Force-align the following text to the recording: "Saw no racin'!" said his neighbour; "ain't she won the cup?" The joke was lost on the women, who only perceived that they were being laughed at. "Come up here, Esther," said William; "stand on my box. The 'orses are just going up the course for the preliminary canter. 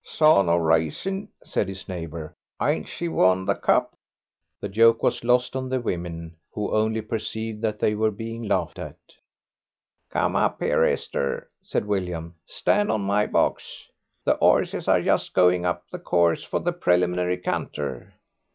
"Saw 0.03 0.41
no 0.41 0.57
racin'!" 0.57 1.27
said 1.43 1.67
his 1.67 1.87
neighbour; 1.87 2.33
"ain't 2.59 2.87
she 2.87 3.07
won 3.07 3.45
the 3.45 3.53
cup?" 3.53 3.93
The 4.59 4.67
joke 4.67 5.03
was 5.03 5.23
lost 5.23 5.55
on 5.55 5.69
the 5.69 5.79
women, 5.79 6.37
who 6.53 6.71
only 6.73 7.01
perceived 7.03 7.61
that 7.61 7.77
they 7.77 7.93
were 7.93 8.09
being 8.09 8.41
laughed 8.47 8.79
at. 8.79 8.95
"Come 10.09 10.35
up 10.35 10.59
here, 10.59 10.83
Esther," 10.83 11.51
said 11.61 11.85
William; 11.85 12.33
"stand 12.47 12.91
on 12.91 13.01
my 13.01 13.27
box. 13.27 13.83
The 14.25 14.33
'orses 14.37 14.87
are 14.87 15.03
just 15.03 15.35
going 15.35 15.67
up 15.67 15.83
the 15.91 15.99
course 15.99 16.43
for 16.43 16.59
the 16.59 16.73
preliminary 16.73 17.37
canter. 17.37 18.15